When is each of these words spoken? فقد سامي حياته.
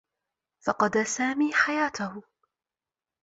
فقد 0.65 1.03
سامي 1.03 1.53
حياته. 1.53 2.21